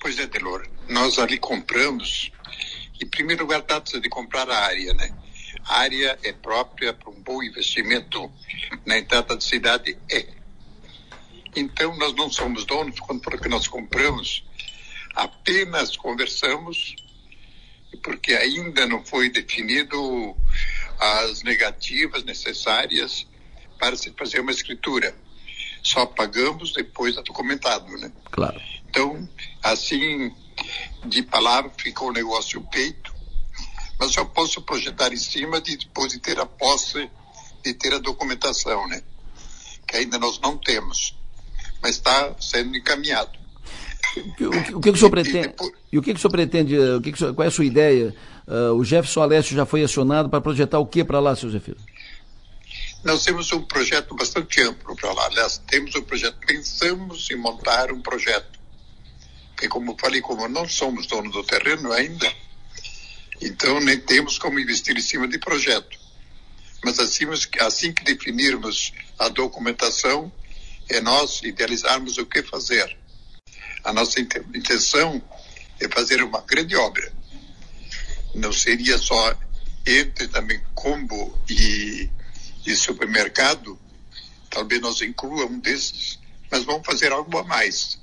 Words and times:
Pois 0.00 0.18
é, 0.18 0.26
Delor. 0.26 0.66
Nós 0.88 1.18
ali 1.18 1.38
compramos, 1.38 2.32
em 3.00 3.06
primeiro 3.06 3.42
lugar, 3.42 3.60
trata 3.60 4.00
de 4.00 4.08
comprar 4.08 4.48
a 4.50 4.58
área, 4.64 4.94
né? 4.94 5.14
A 5.68 5.80
área 5.80 6.18
é 6.22 6.32
própria 6.32 6.94
para 6.94 7.10
um 7.10 7.22
bom 7.22 7.42
investimento 7.42 8.32
na 8.86 8.98
entrada 8.98 9.34
da 9.34 9.40
cidade? 9.40 9.96
É. 10.10 10.26
Então, 11.54 11.94
nós 11.98 12.14
não 12.14 12.30
somos 12.30 12.64
donos, 12.64 12.98
quando 12.98 13.20
que 13.38 13.48
nós 13.48 13.68
compramos, 13.68 14.42
apenas 15.14 15.96
conversamos, 15.96 16.96
porque 18.02 18.32
ainda 18.32 18.86
não 18.86 19.04
foi 19.04 19.28
definido 19.28 20.34
as 20.98 21.42
negativas 21.42 22.24
necessárias 22.24 23.26
para 23.78 23.96
se 23.96 24.10
fazer 24.12 24.40
uma 24.40 24.50
escritura. 24.50 25.14
Só 25.82 26.06
pagamos 26.06 26.72
depois 26.72 27.16
da 27.16 27.22
documentado, 27.22 27.90
né? 27.98 28.10
Claro. 28.30 28.60
Então, 28.90 29.28
assim, 29.62 30.32
de 31.06 31.22
palavra 31.22 31.70
ficou 31.78 32.08
o 32.08 32.12
negócio 32.12 32.62
feito, 32.72 33.14
mas 33.98 34.16
eu 34.16 34.26
posso 34.26 34.60
projetar 34.62 35.12
em 35.12 35.16
cima 35.16 35.60
de 35.60 35.76
depois 35.76 36.12
de 36.12 36.18
ter 36.18 36.40
a 36.40 36.44
posse, 36.44 37.08
de 37.62 37.72
ter 37.72 37.94
a 37.94 37.98
documentação, 37.98 38.88
né? 38.88 39.00
Que 39.86 39.98
ainda 39.98 40.18
nós 40.18 40.40
não 40.40 40.58
temos, 40.58 41.16
mas 41.80 41.92
está 41.92 42.34
sendo 42.40 42.76
encaminhado. 42.76 43.38
O 44.16 44.34
que, 44.34 44.44
o 44.44 44.50
que, 44.50 44.74
o 44.74 44.80
que 44.80 44.96
senhor 44.96 45.10
pretende? 45.10 45.48
Depois... 45.48 45.72
E 45.92 45.98
o 45.98 46.02
que, 46.02 46.10
o 46.10 46.18
senhor 46.18 46.32
pretende? 46.32 46.76
O 46.76 47.00
que, 47.00 47.12
qual 47.12 47.44
é 47.44 47.46
a 47.46 47.50
sua 47.50 47.64
ideia? 47.64 48.12
Uh, 48.44 48.74
o 48.74 48.84
Jefferson 48.84 49.22
Alessio 49.22 49.54
já 49.54 49.64
foi 49.64 49.84
acionado 49.84 50.28
para 50.28 50.40
projetar 50.40 50.80
o 50.80 50.86
que 50.86 51.04
para 51.04 51.20
lá, 51.20 51.36
seu 51.36 51.48
Zefiro? 51.48 51.78
Nós 53.04 53.22
temos 53.22 53.52
um 53.52 53.62
projeto 53.62 54.16
bastante 54.16 54.60
amplo 54.62 54.96
para 54.96 55.12
lá. 55.12 55.26
Aliás, 55.26 55.58
temos 55.58 55.94
um 55.94 56.02
projeto, 56.02 56.36
pensamos 56.44 57.30
em 57.30 57.36
montar 57.36 57.92
um 57.92 58.00
projeto. 58.00 58.59
Porque, 59.60 59.68
como 59.68 59.94
falei, 60.00 60.22
como 60.22 60.48
não 60.48 60.66
somos 60.66 61.06
donos 61.06 61.34
do 61.34 61.44
terreno 61.44 61.92
ainda, 61.92 62.34
então 63.42 63.78
nem 63.78 64.00
temos 64.00 64.38
como 64.38 64.58
investir 64.58 64.96
em 64.96 65.02
cima 65.02 65.28
de 65.28 65.38
projeto. 65.38 65.98
Mas 66.82 66.98
assim, 66.98 67.26
assim 67.60 67.92
que 67.92 68.02
definirmos 68.02 68.90
a 69.18 69.28
documentação, 69.28 70.32
é 70.88 71.02
nós 71.02 71.42
idealizarmos 71.42 72.16
o 72.16 72.24
que 72.24 72.42
fazer. 72.42 72.96
A 73.84 73.92
nossa 73.92 74.18
intenção 74.18 75.22
é 75.78 75.86
fazer 75.90 76.22
uma 76.22 76.40
grande 76.40 76.74
obra. 76.74 77.12
Não 78.34 78.54
seria 78.54 78.96
só 78.96 79.36
entre 79.86 80.26
também 80.28 80.58
combo 80.74 81.38
e 81.50 82.08
de 82.62 82.74
supermercado, 82.74 83.78
talvez 84.48 84.80
nós 84.80 85.02
inclua 85.02 85.44
um 85.44 85.60
desses, 85.60 86.18
mas 86.50 86.64
vamos 86.64 86.86
fazer 86.86 87.12
algo 87.12 87.36
a 87.36 87.44
mais. 87.44 87.99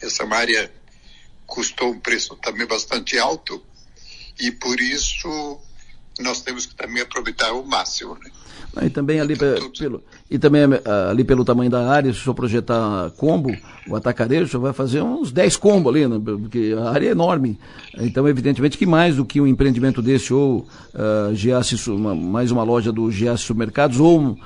Essa 0.00 0.26
área 0.34 0.72
custou 1.46 1.90
um 1.90 2.00
preço 2.00 2.36
também 2.36 2.66
bastante 2.66 3.18
alto 3.18 3.64
e 4.38 4.50
por 4.50 4.80
isso 4.80 5.60
nós 6.18 6.42
temos 6.42 6.66
que 6.66 6.74
também 6.74 7.02
aproveitar 7.02 7.52
o 7.52 7.64
máximo. 7.64 8.14
Né? 8.14 8.29
E 8.82 8.88
também 8.88 9.20
ali 9.20 9.36
pelo, 9.36 10.02
e 10.30 10.38
também 10.38 10.62
ah, 10.84 11.10
ali 11.10 11.24
pelo 11.24 11.44
tamanho 11.44 11.70
da 11.70 11.90
área, 11.90 12.12
se 12.12 12.20
o 12.20 12.22
senhor 12.22 12.34
projetar 12.34 13.10
combo, 13.16 13.50
o 13.88 13.96
atacarejo, 13.96 14.44
o 14.44 14.48
senhor 14.48 14.62
vai 14.62 14.72
fazer 14.72 15.02
uns 15.02 15.32
10 15.32 15.56
combos 15.56 15.92
ali, 15.92 16.06
né? 16.06 16.20
porque 16.24 16.74
a 16.78 16.90
área 16.90 17.08
é 17.08 17.10
enorme. 17.10 17.58
Então, 17.98 18.28
evidentemente 18.28 18.78
que 18.78 18.86
mais 18.86 19.16
do 19.16 19.24
que 19.24 19.40
um 19.40 19.46
empreendimento 19.46 20.00
desse, 20.00 20.32
ou 20.32 20.66
uh, 20.94 21.34
Giasse, 21.34 21.90
uma, 21.90 22.14
mais 22.14 22.52
uma 22.52 22.62
loja 22.62 22.92
do 22.92 23.10
Giasse 23.10 23.42
Supermercados, 23.42 23.98
ou 23.98 24.20
uh, 24.20 24.36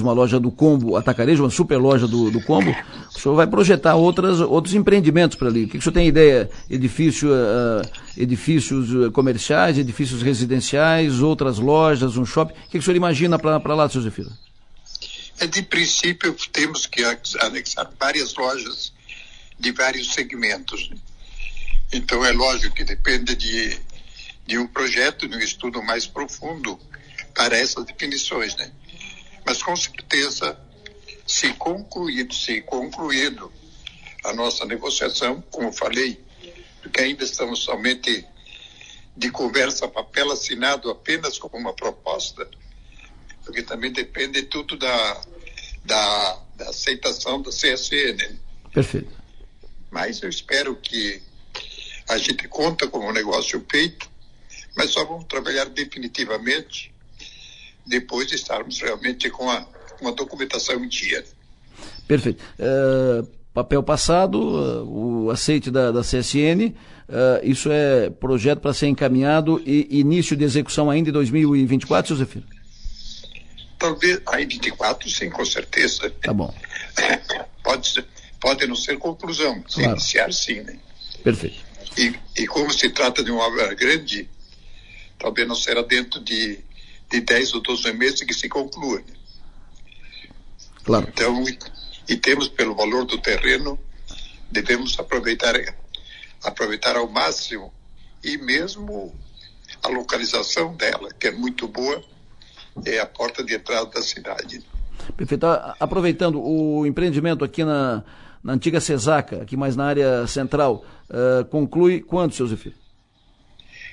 uma 0.00 0.12
loja 0.12 0.38
do 0.38 0.52
combo 0.52 0.96
atacarejo, 0.96 1.42
uma 1.42 1.50
super 1.50 1.78
loja 1.78 2.06
do, 2.06 2.30
do 2.30 2.40
combo, 2.42 2.70
o 3.14 3.18
senhor 3.18 3.34
vai 3.34 3.46
projetar 3.46 3.96
outras, 3.96 4.40
outros 4.40 4.74
empreendimentos 4.74 5.36
para 5.36 5.48
ali. 5.48 5.64
O 5.64 5.66
que, 5.66 5.72
que 5.72 5.78
o 5.78 5.82
senhor 5.82 5.94
tem 5.94 6.06
ideia? 6.06 6.48
Edifício, 6.70 7.30
uh, 7.30 7.82
edifícios 8.16 9.10
comerciais, 9.12 9.78
edifícios 9.78 10.22
residenciais, 10.22 11.20
outras 11.20 11.58
lojas, 11.58 12.16
um 12.16 12.24
shopping. 12.24 12.52
O 12.52 12.56
que, 12.56 12.70
que 12.72 12.78
o 12.78 12.82
senhor 12.82 12.96
imagina 12.96 13.38
para 13.38 13.58
lá, 13.72 13.88
seu 13.88 14.02
Zefiro? 14.02 14.30
É 15.38 15.46
de 15.46 15.62
princípio 15.62 16.36
temos 16.52 16.86
que 16.86 17.02
anexar 17.40 17.90
várias 17.98 18.34
lojas 18.34 18.92
de 19.58 19.72
vários 19.72 20.12
segmentos. 20.12 20.90
Né? 20.90 20.96
Então 21.92 22.24
é 22.24 22.32
lógico 22.32 22.74
que 22.74 22.84
depende 22.84 23.34
de, 23.34 23.80
de 24.46 24.58
um 24.58 24.66
projeto, 24.66 25.28
de 25.28 25.36
um 25.36 25.40
estudo 25.40 25.82
mais 25.82 26.06
profundo 26.06 26.78
para 27.34 27.56
essas 27.56 27.84
definições, 27.84 28.54
né? 28.56 28.70
Mas 29.44 29.62
com 29.62 29.76
certeza, 29.76 30.58
se 31.26 31.52
concluído, 31.54 32.34
se 32.34 32.60
concluído 32.62 33.52
a 34.24 34.32
nossa 34.32 34.64
negociação, 34.64 35.42
como 35.50 35.72
falei, 35.72 36.22
porque 36.82 37.00
ainda 37.00 37.24
estamos 37.24 37.60
somente 37.60 38.26
de 39.16 39.30
conversa, 39.30 39.86
papel 39.86 40.32
assinado 40.32 40.90
apenas 40.90 41.38
como 41.38 41.56
uma 41.56 41.74
proposta, 41.74 42.48
porque 43.44 43.62
também 43.62 43.92
depende 43.92 44.42
tudo 44.42 44.76
da, 44.76 45.20
da, 45.84 46.38
da 46.56 46.68
aceitação 46.70 47.40
do 47.40 47.50
CSN. 47.50 48.16
Né? 48.16 48.36
Perfeito. 48.72 49.12
Mas 49.90 50.22
eu 50.22 50.28
espero 50.28 50.74
que 50.76 51.22
a 52.08 52.18
gente 52.18 52.48
conta 52.48 52.88
com 52.88 53.08
um 53.08 53.12
negócio 53.12 53.64
feito, 53.70 54.08
mas 54.76 54.90
só 54.90 55.04
vamos 55.04 55.24
trabalhar 55.24 55.66
definitivamente 55.66 56.92
depois 57.86 58.26
de 58.26 58.34
estarmos 58.34 58.80
realmente 58.80 59.30
com 59.30 59.48
a, 59.50 59.60
com 59.98 60.08
a 60.08 60.10
documentação 60.10 60.82
em 60.84 60.88
dia. 60.88 61.24
Perfeito. 62.08 62.42
Uh, 62.58 63.26
papel 63.52 63.82
passado, 63.82 64.38
uh, 64.38 65.24
o 65.24 65.30
aceite 65.30 65.70
da, 65.70 65.92
da 65.92 66.00
CSN, 66.00 66.74
uh, 67.08 67.40
isso 67.42 67.70
é 67.70 68.10
projeto 68.10 68.60
para 68.60 68.74
ser 68.74 68.88
encaminhado 68.88 69.62
e 69.64 70.00
início 70.00 70.36
de 70.36 70.44
execução 70.44 70.90
ainda 70.90 71.10
em 71.10 71.12
2024, 71.12 72.08
seu 72.08 72.16
Zefiro? 72.16 72.46
Talvez, 73.84 74.18
aí 74.24 74.46
24, 74.46 75.10
sim, 75.10 75.28
com 75.28 75.44
certeza. 75.44 76.08
Tá 76.22 76.32
bom. 76.32 76.54
Pode, 77.62 77.88
ser, 77.88 78.06
pode 78.40 78.66
não 78.66 78.76
ser 78.76 78.98
conclusão, 78.98 79.62
se 79.66 79.76
claro. 79.76 79.92
iniciar 79.92 80.32
sim, 80.32 80.60
né? 80.60 80.78
Perfeito. 81.22 81.64
E, 81.96 82.14
e 82.36 82.46
como 82.46 82.70
se 82.70 82.90
trata 82.90 83.24
de 83.24 83.30
uma 83.30 83.42
obra 83.42 83.72
grande, 83.74 84.28
talvez 85.18 85.48
não 85.48 85.54
será 85.54 85.80
dentro 85.80 86.20
de, 86.20 86.58
de 87.10 87.20
10 87.22 87.54
ou 87.54 87.62
12 87.62 87.92
meses 87.94 88.22
que 88.22 88.34
se 88.34 88.50
conclua. 88.50 88.98
Né? 88.98 89.14
Claro. 90.84 91.08
Então, 91.08 91.42
e, 91.48 91.58
e 92.06 92.16
temos 92.18 92.48
pelo 92.48 92.74
valor 92.74 93.06
do 93.06 93.18
terreno, 93.18 93.78
devemos 94.50 94.98
aproveitar, 94.98 95.54
aproveitar 96.42 96.96
ao 96.96 97.08
máximo 97.08 97.72
e 98.22 98.36
mesmo 98.36 99.14
a 99.82 99.88
localização 99.88 100.76
dela, 100.76 101.08
que 101.18 101.28
é 101.28 101.30
muito 101.30 101.66
boa, 101.66 102.04
é 102.84 102.98
a 102.98 103.06
porta 103.06 103.44
de 103.44 103.54
entrada 103.54 103.86
da 103.86 104.02
cidade. 104.02 104.64
Perfeito. 105.16 105.46
Aproveitando 105.78 106.40
o 106.40 106.86
empreendimento 106.86 107.44
aqui 107.44 107.64
na, 107.64 108.02
na 108.42 108.52
antiga 108.52 108.80
Cesaca, 108.80 109.42
aqui 109.42 109.56
mais 109.56 109.76
na 109.76 109.86
área 109.86 110.26
central, 110.26 110.84
uh, 111.10 111.44
conclui 111.46 112.00
quando, 112.00 112.34
seu 112.34 112.46
Zefiro? 112.46 112.76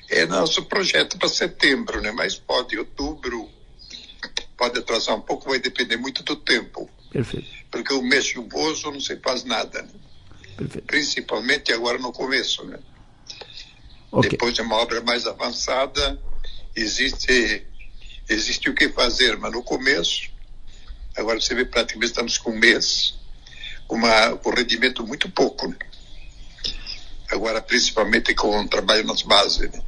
É 0.09 0.25
nosso 0.25 0.63
projeto 0.65 1.17
para 1.17 1.29
setembro, 1.29 2.01
né? 2.01 2.11
mas 2.11 2.35
pode 2.35 2.77
outubro, 2.77 3.49
pode 4.57 4.77
atrasar 4.77 5.15
um 5.15 5.21
pouco, 5.21 5.49
vai 5.49 5.59
depender 5.59 5.95
muito 5.95 6.21
do 6.23 6.35
tempo. 6.35 6.89
Perfeito. 7.11 7.47
Porque 7.69 7.93
o 7.93 8.01
mês 8.01 8.25
chuvoso 8.25 8.91
não 8.91 8.99
se 8.99 9.15
faz 9.17 9.45
nada. 9.45 9.81
Né? 9.81 9.89
Perfeito. 10.57 10.85
Principalmente 10.85 11.71
agora 11.71 11.97
no 11.97 12.11
começo. 12.11 12.65
Né? 12.65 12.77
Okay. 14.11 14.31
Depois 14.31 14.53
de 14.53 14.61
uma 14.61 14.75
obra 14.75 15.01
mais 15.01 15.25
avançada, 15.25 16.19
existe 16.75 17.65
existe 18.33 18.69
o 18.69 18.73
que 18.73 18.89
fazer, 18.89 19.37
mas 19.37 19.51
no 19.51 19.63
começo, 19.63 20.29
agora 21.15 21.39
você 21.39 21.53
vê 21.53 21.65
praticamente 21.65 22.11
estamos 22.11 22.37
com 22.37 22.51
um 22.51 22.57
mês, 22.57 23.15
uma, 23.89 24.37
com 24.37 24.49
rendimento 24.51 25.05
muito 25.05 25.29
pouco. 25.29 25.67
Né? 25.67 25.75
Agora, 27.29 27.61
principalmente 27.61 28.33
com 28.33 28.61
o 28.61 28.67
trabalho 28.67 29.05
nas 29.05 29.21
bases. 29.21 29.71
Né? 29.71 29.81